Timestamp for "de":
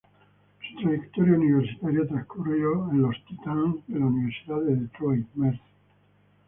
3.85-3.99, 4.61-4.75